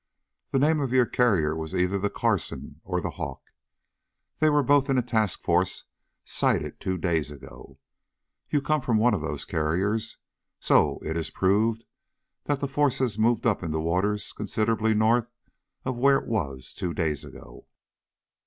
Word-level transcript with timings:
"The 0.49 0.57
name 0.57 0.79
of 0.79 0.91
your 0.91 1.05
carrier 1.05 1.55
was 1.55 1.75
either 1.75 1.99
the 1.99 2.09
Carson, 2.09 2.81
or 2.83 3.01
the 3.01 3.11
Hawk. 3.11 3.43
They 4.39 4.49
were 4.49 4.63
both 4.63 4.89
in 4.89 4.97
a 4.97 5.03
task 5.03 5.43
force 5.43 5.83
sighted 6.25 6.79
two 6.79 6.97
days 6.97 7.29
ago. 7.29 7.77
You 8.49 8.63
come 8.63 8.81
from 8.81 8.97
one 8.97 9.13
of 9.13 9.21
those 9.21 9.45
carriers, 9.45 10.17
so 10.59 10.97
it 11.05 11.15
is 11.17 11.29
proved 11.29 11.85
that 12.45 12.61
that 12.61 12.67
force 12.69 12.97
has 12.97 13.19
moved 13.19 13.45
up 13.45 13.61
into 13.61 13.79
waters 13.79 14.33
considerably 14.33 14.95
north 14.95 15.29
of 15.85 15.97
where 15.99 16.17
it 16.17 16.25
was 16.27 16.73
two 16.73 16.95
days 16.95 17.23
ago." 17.23 17.67